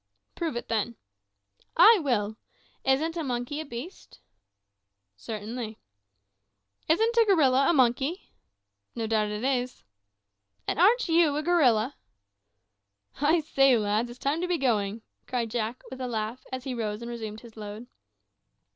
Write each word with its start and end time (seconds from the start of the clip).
"Prove 0.33 0.55
it, 0.55 0.67
then." 0.67 0.95
"I 1.77 1.99
will. 2.01 2.35
Isn't 2.83 3.15
a 3.17 3.23
monkey 3.23 3.59
a 3.59 3.65
beast?" 3.65 4.19
"Certainly." 5.15 5.77
"Isn't 6.89 7.17
a 7.17 7.25
gorilla 7.27 7.67
a 7.69 7.73
monkey?" 7.73 8.31
"No 8.95 9.05
doubt 9.05 9.29
it 9.29 9.43
is." 9.43 9.83
"And 10.67 10.79
aren't 10.79 11.07
you 11.07 11.35
a 11.35 11.43
gorilla?" 11.43 11.97
"I 13.21 13.41
say, 13.41 13.77
lads, 13.77 14.09
it's 14.09 14.17
time 14.17 14.41
to 14.41 14.47
be 14.47 14.57
going," 14.57 15.03
cried 15.27 15.51
Jack, 15.51 15.83
with 15.91 16.01
a 16.01 16.07
laugh, 16.07 16.47
as 16.51 16.63
he 16.63 16.73
rose 16.73 17.03
and 17.03 17.11
resumed 17.11 17.41
his 17.41 17.55
load. 17.55 17.85